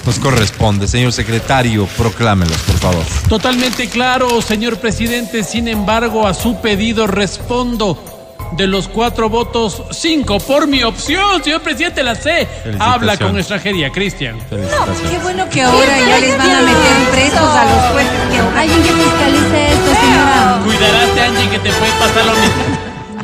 nos 0.06 0.20
corresponde. 0.20 0.88
Señor 0.88 1.12
secretario, 1.12 1.86
proclámelos, 1.98 2.58
por 2.60 2.76
favor. 2.78 3.04
Totalmente 3.28 3.90
claro, 3.90 4.42
señor 4.42 4.78
presidente. 4.78 5.44
Sin 5.44 5.68
embargo, 5.68 6.26
a 6.28 6.34
su 6.34 6.62
pedido 6.62 7.08
respondo. 7.08 8.13
De 8.56 8.68
los 8.68 8.88
cuatro 8.88 9.30
votos, 9.30 9.82
cinco 9.92 10.40
por 10.40 10.68
mi 10.68 10.84
opción, 10.84 11.44
señor 11.44 11.62
presidente, 11.62 12.04
la 12.04 12.14
sé. 12.14 12.48
Habla 12.80 13.18
con 13.18 13.38
extranjería, 13.38 13.90
Cristian. 13.92 14.38
qué 14.40 14.46
Felicitaciones. 14.46 15.24
bueno 15.24 15.50
que 15.50 15.62
ahora 15.64 16.00
ya 16.00 16.20
les 16.20 16.38
van 16.38 16.52
a 16.52 16.62
meter 16.62 17.10
presos 17.12 17.40
a 17.40 17.66
los 17.66 17.92
jueces 17.94 18.12
que 18.30 18.60
Alguien 18.60 18.84
que 18.84 18.90
fiscalice 18.92 19.74
esto, 19.74 19.96
señora. 20.02 20.62
Cuidarás, 20.64 21.10
Angie, 21.30 21.50
que 21.50 21.60
te 21.60 21.72
puede 21.74 21.92
pasar 21.94 22.26
lo 22.26 22.34
mismo. 22.34 22.64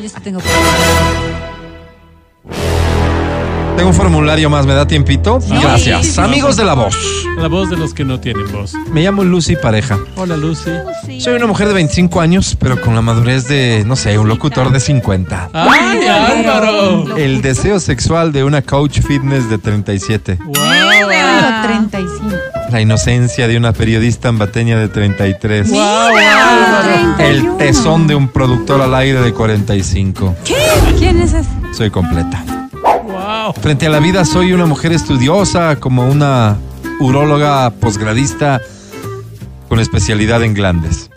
Yo 0.02 0.10
sí 0.10 0.16
tengo 0.24 0.40
Tengo 3.80 3.92
un 3.92 3.96
formulario 3.96 4.50
más, 4.50 4.66
¿me 4.66 4.74
da 4.74 4.86
tiempito? 4.86 5.40
Gracias. 5.48 6.08
Sí. 6.08 6.20
Amigos 6.20 6.58
de 6.58 6.66
la 6.66 6.74
voz. 6.74 6.98
La 7.38 7.48
voz 7.48 7.70
de 7.70 7.78
los 7.78 7.94
que 7.94 8.04
no 8.04 8.20
tienen 8.20 8.52
voz. 8.52 8.74
Me 8.92 9.02
llamo 9.02 9.24
Lucy 9.24 9.56
Pareja. 9.56 9.98
Hola, 10.18 10.36
Lucy. 10.36 10.70
Soy 11.22 11.36
una 11.36 11.48
mujer 11.48 11.70
de 11.70 11.76
25 11.76 12.20
años, 12.20 12.58
pero 12.60 12.82
con 12.82 12.94
la 12.94 13.02
madurez 13.02 13.48
de, 13.48 13.86
no 13.88 13.96
sé, 13.96 14.20
un 14.20 14.28
locutor 14.28 14.74
de 14.74 14.82
50. 14.82 15.52
¡Ay, 15.54 16.06
Álvaro! 16.06 17.16
El 17.16 17.42
deseo 17.42 17.80
sexual 17.80 18.34
de 18.34 18.44
una 18.44 18.62
coach 18.64 19.00
fitness 19.00 19.50
de 19.50 19.58
37. 19.58 20.40
¡Wow! 20.44 20.56
Pero 21.08 21.62
35. 21.64 22.36
La 22.72 22.82
inocencia 22.82 23.48
de 23.48 23.56
una 23.56 23.72
periodista 23.72 24.28
ambateña 24.28 24.78
de 24.78 24.90
33. 24.90 25.70
Mira, 25.70 27.16
El 27.18 27.44
31. 27.44 27.58
tesón 27.58 28.08
de 28.08 28.16
un 28.16 28.28
productor 28.28 28.82
al 28.82 28.94
aire 28.94 29.22
de 29.22 29.32
45. 29.32 30.36
¿Quién 30.98 31.22
es 31.22 31.32
ese? 31.32 31.48
Soy 31.72 31.90
completa. 31.90 32.44
Wow. 33.40 33.54
Frente 33.54 33.86
a 33.88 33.90
la 33.90 34.00
vida 34.00 34.26
soy 34.26 34.52
una 34.54 34.66
mujer 34.66 34.92
estudiosa, 34.92 35.78
como 35.78 36.06
una 36.06 36.58
uróloga 37.00 37.70
posgradista 37.70 38.60
con 39.70 39.80
especialidad 39.80 40.44
en 40.44 40.54
glandes. 40.54 41.10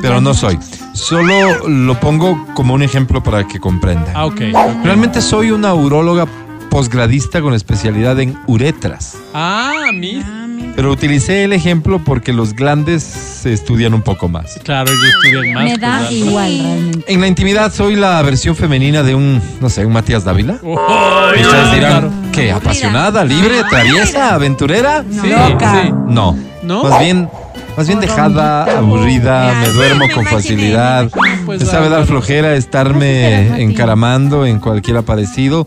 Pero 0.00 0.20
no 0.20 0.34
soy. 0.34 0.58
Solo 0.92 1.66
lo 1.68 1.98
pongo 1.98 2.46
como 2.54 2.74
un 2.74 2.82
ejemplo 2.82 3.22
para 3.22 3.46
que 3.46 3.58
comprenda. 3.58 4.12
Ah, 4.14 4.26
ok. 4.26 4.40
Realmente 4.84 5.20
soy 5.20 5.50
una 5.50 5.74
uróloga 5.74 6.26
posgradista 6.70 7.40
con 7.40 7.54
especialidad 7.54 8.20
en 8.20 8.38
uretras. 8.46 9.16
Ah, 9.34 9.90
mira. 9.92 10.45
Pero 10.74 10.92
utilicé 10.92 11.44
el 11.44 11.52
ejemplo 11.54 12.00
porque 12.04 12.32
los 12.34 12.52
glandes 12.54 13.02
se 13.02 13.52
estudian 13.52 13.94
un 13.94 14.02
poco 14.02 14.28
más. 14.28 14.58
Claro, 14.62 14.90
ellos 14.90 15.14
estudian 15.24 15.54
más. 15.54 15.64
Me 15.64 15.76
da 15.78 15.98
pues, 16.00 16.12
igual 16.12 16.58
realmente. 16.58 17.12
En 17.12 17.20
la 17.20 17.26
intimidad 17.28 17.72
soy 17.72 17.96
la 17.96 18.20
versión 18.22 18.54
femenina 18.56 19.02
de 19.02 19.14
un, 19.14 19.40
no 19.60 19.70
sé, 19.70 19.86
un 19.86 19.92
Matías 19.94 20.24
Dávila. 20.24 20.58
Oh, 20.62 21.28
dirán, 21.34 21.78
claro. 21.78 22.10
¿qué? 22.32 22.52
¿Apasionada, 22.52 23.24
libre, 23.24 23.62
traviesa, 23.70 24.34
aventurera? 24.34 25.02
Sí, 25.10 25.30
Loca. 25.30 25.82
sí. 25.82 25.92
No. 26.08 26.36
¿No? 26.62 26.82
Más 26.84 27.00
bien, 27.00 27.28
más 27.76 27.86
bien 27.86 28.00
dejada, 28.00 28.64
aburrida, 28.78 29.52
Ya, 29.52 29.60
me 29.60 29.68
duermo 29.72 30.06
me 30.06 30.12
con 30.12 30.22
imaginé, 30.24 30.42
facilidad. 30.42 31.10
me. 31.14 31.36
Pues, 31.46 31.62
sabe 31.66 31.88
dar 31.88 32.04
flojera 32.06 32.54
estarme 32.56 33.62
encaramando 33.62 34.44
en 34.44 34.58
cualquier 34.58 34.98
aparecido. 34.98 35.66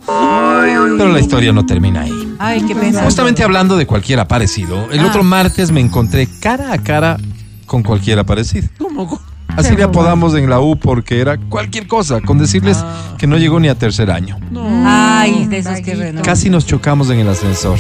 Pero 0.98 1.08
la 1.13 1.19
historia 1.19 1.51
no 1.53 1.65
termina 1.65 2.01
ahí. 2.01 2.28
Ay, 2.39 2.63
qué 2.65 2.75
pena. 2.75 3.03
Justamente 3.03 3.43
hablando 3.43 3.77
de 3.77 3.86
cualquier 3.86 4.19
aparecido, 4.19 4.89
el 4.91 5.05
otro 5.05 5.24
martes 5.24 5.72
me 5.72 5.81
encontré 5.81 6.27
cara 6.39 6.74
a 6.74 6.77
cara 6.77 7.17
con 7.65 7.84
cualquier 7.84 8.17
aparecido. 8.19 8.67
¿Cómo? 8.77 9.19
Así 9.50 9.75
le 9.75 9.84
apodamos 9.84 10.36
en 10.36 10.50
la 10.50 10.62
U 10.62 10.77
porque 10.77 11.19
era 11.19 11.38
cualquier 11.38 11.88
cosa, 11.88 12.22
con 12.22 12.38
decirles 12.38 12.84
que 13.17 13.27
no 13.27 13.38
llegó 13.38 13.60
ni 13.60 13.67
a 13.67 13.75
tercer 13.75 14.10
año. 14.10 14.38
Ay, 14.86 15.48
de 15.48 15.58
esos 15.58 15.81
que. 15.81 16.15
Casi 16.24 16.50
nos 16.50 16.65
chocamos 16.65 17.10
en 17.10 17.19
el 17.19 17.27
ascensor. 17.27 17.77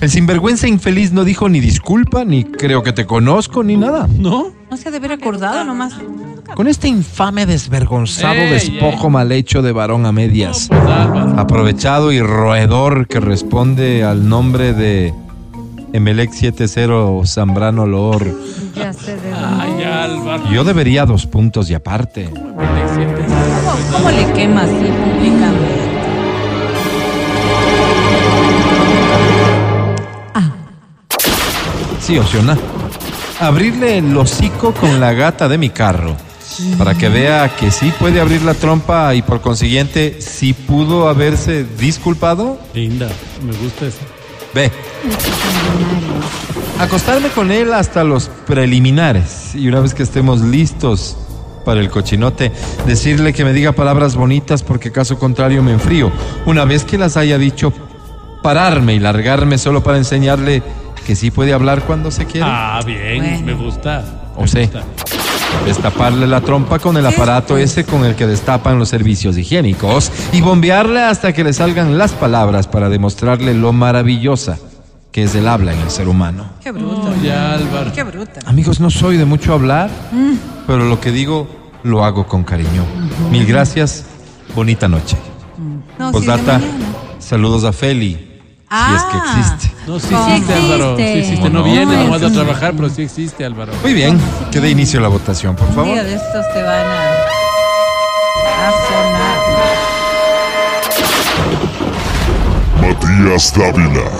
El 0.00 0.10
sinvergüenza 0.10 0.66
infeliz 0.68 1.12
no 1.12 1.24
dijo 1.24 1.48
ni 1.48 1.60
disculpa, 1.60 2.24
ni 2.24 2.44
creo 2.44 2.82
que 2.82 2.92
te 2.92 3.06
conozco, 3.06 3.62
ni 3.62 3.76
nada. 3.76 4.08
¿No? 4.18 4.52
No 4.70 4.76
se 4.76 4.88
ha 4.88 4.90
de 4.90 4.96
haber 4.96 5.12
acordado 5.12 5.64
nomás. 5.64 5.94
Con 6.54 6.68
este 6.68 6.88
infame 6.88 7.46
desvergonzado 7.46 8.34
Ey, 8.34 8.50
despojo 8.50 9.06
ey. 9.06 9.12
mal 9.12 9.32
hecho 9.32 9.62
de 9.62 9.72
varón 9.72 10.04
a 10.06 10.12
medias, 10.12 10.68
Pues 10.68 10.80
aprovechado 11.38 12.12
y 12.12 12.20
roedor 12.20 13.06
que 13.08 13.20
responde 13.20 14.04
al 14.04 14.28
nombre 14.28 14.72
de 14.74 15.14
Emelec 15.92 16.30
70 16.32 17.24
Zambrano 17.26 17.86
Loor, 17.86 18.26
Ya 18.74 18.92
sé 18.92 19.16
de 19.16 19.32
Ay, 19.32 19.82
Álvaro. 19.84 20.44
yo 20.50 20.64
debería 20.64 21.06
dos 21.06 21.26
puntos 21.26 21.70
y 21.70 21.74
aparte. 21.74 22.28
¿Cómo, 22.30 22.54
cómo 23.92 24.10
le 24.10 24.32
quema 24.32 24.62
así 24.62 24.74
públicamente? 24.74 25.82
Sí, 32.00 32.18
Oceana. 32.18 32.56
Abrirle 33.40 33.98
el 33.98 34.16
hocico 34.16 34.72
con 34.72 35.00
la 35.00 35.12
gata 35.12 35.48
de 35.48 35.58
mi 35.58 35.70
carro. 35.70 36.16
Para 36.78 36.94
que 36.94 37.08
vea 37.08 37.54
que 37.56 37.70
sí 37.70 37.92
puede 37.98 38.20
abrir 38.20 38.42
la 38.42 38.54
trompa 38.54 39.14
y 39.14 39.22
por 39.22 39.40
consiguiente 39.40 40.16
sí 40.20 40.52
pudo 40.52 41.08
haberse 41.08 41.64
disculpado. 41.78 42.58
Linda, 42.74 43.08
me 43.44 43.52
gusta 43.56 43.86
eso. 43.86 43.98
Ve. 44.54 44.70
Acostarme 46.78 47.28
con 47.28 47.50
él 47.52 47.72
hasta 47.72 48.04
los 48.04 48.28
preliminares. 48.46 49.54
Y 49.54 49.68
una 49.68 49.80
vez 49.80 49.94
que 49.94 50.02
estemos 50.02 50.40
listos 50.40 51.16
para 51.64 51.80
el 51.80 51.90
cochinote, 51.90 52.50
decirle 52.86 53.32
que 53.32 53.44
me 53.44 53.52
diga 53.52 53.72
palabras 53.72 54.16
bonitas 54.16 54.62
porque 54.62 54.90
caso 54.90 55.18
contrario 55.18 55.62
me 55.62 55.72
enfrío. 55.72 56.10
Una 56.44 56.64
vez 56.64 56.84
que 56.84 56.98
las 56.98 57.16
haya 57.16 57.38
dicho, 57.38 57.72
pararme 58.42 58.94
y 58.94 58.98
largarme 58.98 59.58
solo 59.58 59.82
para 59.82 59.98
enseñarle 59.98 60.62
que 61.06 61.14
sí 61.14 61.30
puede 61.30 61.52
hablar 61.52 61.82
cuando 61.84 62.10
se 62.10 62.26
quiere. 62.26 62.46
Ah, 62.50 62.80
bien, 62.84 63.18
Bueno. 63.22 63.40
me 63.46 63.54
gusta. 63.54 64.04
O 64.36 64.42
me 64.42 64.48
sea, 64.48 64.62
gusta. 64.62 64.82
Destaparle 65.66 66.26
la 66.26 66.40
trompa 66.40 66.78
con 66.80 66.96
el 66.96 67.06
aparato 67.06 67.56
ese 67.56 67.84
con 67.84 68.04
el 68.04 68.14
que 68.16 68.26
destapan 68.26 68.78
los 68.78 68.88
servicios 68.88 69.38
higiénicos 69.38 70.10
y 70.32 70.40
bombearle 70.40 71.00
hasta 71.02 71.32
que 71.32 71.44
le 71.44 71.52
salgan 71.52 71.96
las 71.98 72.12
palabras 72.12 72.66
para 72.66 72.88
demostrarle 72.88 73.54
lo 73.54 73.72
maravillosa 73.72 74.58
que 75.12 75.24
es 75.24 75.34
el 75.34 75.46
habla 75.46 75.74
en 75.74 75.78
el 75.80 75.90
ser 75.90 76.08
humano. 76.08 76.46
Qué 76.62 76.70
bruta. 76.72 77.10
Oye, 77.10 77.30
Álvaro. 77.32 77.92
Qué 77.92 78.02
bruta. 78.02 78.40
Amigos, 78.46 78.80
no 78.80 78.88
soy 78.90 79.18
de 79.18 79.26
mucho 79.26 79.52
hablar, 79.52 79.90
pero 80.66 80.86
lo 80.86 81.00
que 81.00 81.12
digo 81.12 81.46
lo 81.82 82.02
hago 82.04 82.26
con 82.26 82.44
cariño. 82.44 82.82
Mil 83.30 83.44
gracias, 83.46 84.04
bonita 84.56 84.88
noche. 84.88 85.18
No, 85.98 86.12
Postdata, 86.12 86.58
de 86.58 86.66
mañana. 86.66 86.84
saludos 87.18 87.64
a 87.64 87.72
Feli, 87.74 88.14
si 88.14 88.16
es 88.16 89.02
que 89.02 89.18
Ah. 89.18 89.34
existe. 89.38 89.71
No, 89.86 89.98
sí 89.98 90.06
Sí 90.08 90.14
existe, 90.14 90.54
Álvaro. 90.54 90.96
Sí 90.96 91.02
existe. 91.02 91.50
No 91.50 91.58
No, 91.58 91.64
viene, 91.64 91.84
no, 91.96 92.04
no 92.04 92.10
manda 92.10 92.26
a 92.26 92.30
un- 92.30 92.34
trabajar, 92.34 92.72
pero 92.76 92.88
sí 92.88 93.02
existe, 93.02 93.44
Álvaro. 93.44 93.72
Muy 93.82 93.94
bien, 93.94 94.18
que 94.50 94.60
dé 94.60 94.70
inicio 94.70 95.00
a 95.00 95.02
la 95.02 95.08
votación, 95.08 95.56
por 95.56 95.68
Un 95.68 95.74
favor. 95.74 95.92
día 95.92 96.04
de 96.04 96.14
estos 96.14 96.44
te 96.54 96.62
van 96.62 96.86
a, 96.86 97.10
a 98.68 98.72
sonar. 98.88 99.42
Matías 102.80 103.52
Dávila, 103.56 104.10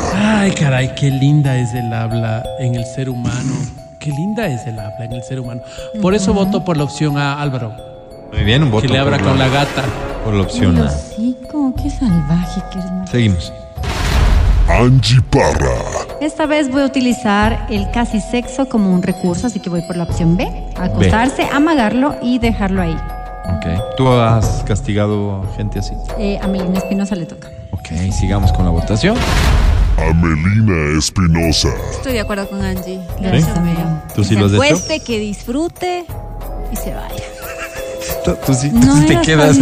Ay, 0.41 0.53
caray, 0.53 0.95
qué 0.95 1.11
linda 1.11 1.57
es 1.57 1.73
el 1.75 1.93
habla 1.93 2.43
en 2.61 2.75
el 2.75 2.85
ser 2.95 3.09
humano. 3.09 3.53
Qué 3.99 4.11
linda 4.11 4.47
es 4.47 4.67
el 4.67 4.79
habla 4.79 5.05
en 5.05 5.13
el 5.13 5.23
ser 5.23 5.41
humano. 5.41 5.63
Por 6.01 6.15
eso 6.15 6.33
voto 6.33 6.65
por 6.65 6.77
la 6.77 6.85
opción 6.85 7.19
A, 7.19 7.41
Álvaro. 7.41 7.73
Muy 8.33 8.43
bien, 8.45 8.63
un 8.63 8.71
voto 8.71 8.87
Que 8.87 8.93
le 8.93 8.99
abra 8.99 9.19
por 9.19 9.29
con 9.29 9.39
la 9.39 9.49
gata. 9.49 9.85
por 10.25 10.35
la 10.35 10.43
opción 10.43 10.77
El 10.77 10.87
A. 10.87 10.91
hocico, 10.91 11.75
qué 11.81 11.91
salvaje 11.91 12.63
que 12.73 12.79
eres. 12.79 13.11
Seguimos. 13.11 13.53
Angie 14.81 15.21
Parra, 15.31 15.75
Esta 16.21 16.47
vez 16.47 16.71
voy 16.71 16.83
a 16.83 16.87
utilizar 16.87 17.67
el 17.71 17.91
casi 17.91 18.21
sexo 18.21 18.69
como 18.69 18.93
un 18.93 19.03
recurso, 19.03 19.47
así 19.47 19.61
que 19.61 19.69
voy 19.71 19.83
por 19.83 19.97
la 19.97 20.05
opción 20.05 20.37
B. 20.37 20.49
Acostarse, 20.77 21.45
amagarlo 21.53 22.17
y 22.23 22.39
dejarlo 22.39 22.83
ahí. 22.83 22.97
Ok. 23.45 23.97
¿Tú 23.97 24.09
has 24.09 24.63
castigado 24.65 25.43
a 25.43 25.57
gente 25.57 25.79
así? 25.81 25.93
Eh, 26.19 26.39
a 26.43 26.47
Melina 26.49 26.79
Espinosa 26.79 27.15
le 27.17 27.27
toca. 27.27 27.49
Ok, 27.73 27.89
sigamos 28.13 28.53
con 28.53 28.65
la 28.65 28.71
votación. 28.71 29.17
Amelina 29.99 30.99
Espinosa, 30.99 31.69
Estoy 31.91 32.15
de 32.15 32.21
acuerdo 32.21 32.49
con 32.49 32.63
Angie. 32.63 32.99
Gracias, 33.21 33.57
amigo. 33.57 33.81
¿Tú 34.15 34.25
sí 34.25 34.35
que 34.35 34.41
lo 34.41 34.47
has 34.47 34.53
se 34.53 34.57
hecho? 34.57 34.65
acueste, 34.65 35.01
que 35.01 35.19
disfrute 35.19 36.05
y 36.73 36.77
se 36.77 36.95
vaya. 36.95 37.23
Tú, 38.25 38.37
tú 38.47 38.55
sí, 38.55 38.71
tú 38.71 38.77
No 38.79 38.97
sí 38.97 39.07
te 39.07 39.21
quedas. 39.21 39.59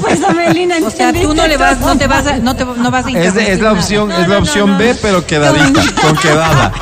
pues, 0.00 0.22
Amelina, 0.22 0.76
O 0.84 0.90
sea, 0.90 1.12
tú 1.12 1.34
no 1.34 1.46
le 1.46 1.56
vas, 1.56 1.80
no 1.80 1.96
te 1.96 2.06
vas 2.06 2.26
a, 2.26 2.36
no 2.38 2.54
te, 2.56 2.64
no 2.64 2.90
vas 2.90 3.06
a 3.06 3.10
Es, 3.10 3.36
es 3.36 3.60
la 3.60 3.72
opción, 3.72 4.08
No, 4.08 4.14
es 4.14 4.20
la 4.22 4.26
no, 4.28 4.34
no, 4.34 4.40
opción 4.40 4.70
no. 4.72 4.78
B, 4.78 4.94
pero 5.00 5.26
quedadita, 5.26 5.82
con 6.02 6.16
quedada. 6.16 6.72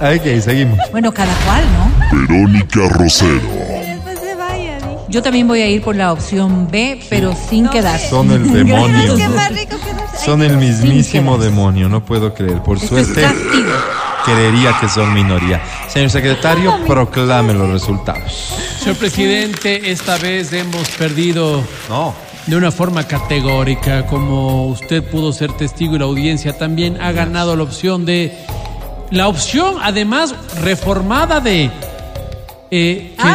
Ok, 0.00 0.42
seguimos. 0.42 0.78
Bueno, 0.90 1.12
cada 1.12 1.32
cual, 1.44 1.64
¿no? 1.72 2.26
Verónica 2.28 2.80
Rosero. 2.88 3.40
Yo 5.08 5.22
también 5.22 5.46
voy 5.46 5.60
a 5.60 5.68
ir 5.68 5.82
por 5.82 5.94
la 5.94 6.10
opción 6.10 6.68
B, 6.70 6.98
pero 7.10 7.36
sin 7.50 7.68
quedar. 7.68 8.00
Son 8.00 8.30
el 8.30 8.50
demonio. 8.50 9.14
Son 10.24 10.42
el 10.42 10.56
mismísimo 10.56 11.36
demonio, 11.36 11.88
no 11.88 12.02
puedo 12.04 12.32
creer. 12.32 12.62
Por 12.62 12.78
Esto 12.78 12.96
es 12.96 13.08
suerte, 13.08 13.22
castigo. 13.22 13.72
Creería 14.24 14.76
que 14.80 14.88
son 14.88 15.12
minoría. 15.14 15.60
Señor 15.88 16.10
secretario, 16.10 16.84
proclame 16.86 17.52
los 17.54 17.68
resultados. 17.70 18.54
Señor 18.78 18.96
presidente, 18.96 19.90
esta 19.90 20.18
vez 20.18 20.52
hemos 20.52 20.88
perdido 20.90 21.62
No. 21.88 22.14
de 22.46 22.56
una 22.56 22.70
forma 22.72 23.04
categórica, 23.04 24.06
como 24.06 24.66
usted 24.66 25.02
pudo 25.02 25.32
ser 25.32 25.52
testigo 25.52 25.96
y 25.96 25.98
la 25.98 26.04
audiencia 26.06 26.56
también 26.58 27.00
ha 27.00 27.12
ganado 27.12 27.54
la 27.56 27.62
opción 27.62 28.04
de 28.04 28.36
la 29.10 29.28
opción 29.28 29.76
además 29.82 30.34
reformada 30.62 31.40
de 31.40 31.70
eh, 32.70 33.14
que 33.16 33.28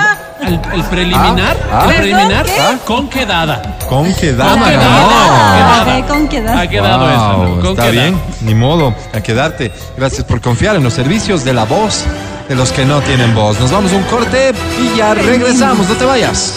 el, 0.47 0.59
el 0.73 0.83
preliminar, 0.83 1.57
Ah, 1.71 1.81
ah. 1.81 1.81
el 1.83 1.87
¿Perdón? 1.87 1.95
preliminar 1.97 2.45
¿Qué? 2.45 2.77
con 2.85 3.09
quedada. 3.09 3.77
Con 3.87 4.13
quedada. 4.15 4.51
Con 4.51 4.59
no. 4.59 4.65
quedada. 4.65 5.97
Ah, 5.97 6.01
con 6.07 6.27
quedada. 6.27 6.59
Ha 6.61 6.67
quedado 6.67 6.99
Wow, 7.37 7.55
¿no? 7.55 7.61
Con 7.61 7.69
está 7.71 7.89
quedada. 7.91 7.91
bien, 7.91 8.21
ni 8.41 8.55
modo, 8.55 8.93
a 9.13 9.21
quedarte. 9.21 9.71
Gracias 9.97 10.23
por 10.25 10.41
confiar 10.41 10.75
en 10.75 10.83
los 10.83 10.93
servicios 10.93 11.43
de 11.43 11.53
la 11.53 11.65
voz 11.65 12.03
de 12.49 12.55
los 12.55 12.71
que 12.71 12.85
no 12.85 13.01
tienen 13.01 13.35
voz. 13.35 13.59
Nos 13.59 13.71
vamos 13.71 13.91
a 13.91 13.95
un 13.95 14.03
corte 14.03 14.53
y 14.81 14.97
ya 14.97 15.13
regresamos, 15.13 15.87
no 15.89 15.95
te 15.95 16.05
vayas. 16.05 16.53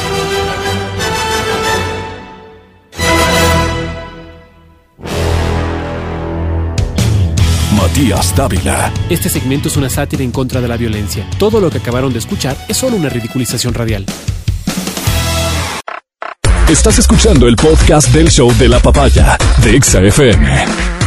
Matías 7.90 8.36
Dávila. 8.36 8.92
Este 9.08 9.28
segmento 9.28 9.66
es 9.66 9.76
una 9.76 9.90
sátira 9.90 10.22
en 10.22 10.30
contra 10.30 10.60
de 10.60 10.68
la 10.68 10.76
violencia. 10.76 11.28
Todo 11.38 11.60
lo 11.60 11.70
que 11.70 11.78
acabaron 11.78 12.12
de 12.12 12.20
escuchar 12.20 12.56
es 12.68 12.76
solo 12.76 12.96
una 12.96 13.08
ridiculización 13.08 13.74
radial. 13.74 14.06
Estás 16.68 17.00
escuchando 17.00 17.48
el 17.48 17.56
podcast 17.56 18.14
del 18.14 18.30
show 18.30 18.56
de 18.58 18.68
la 18.68 18.78
papaya 18.78 19.36
de 19.64 19.74
Exa 19.74 20.00
FM. 20.02 20.99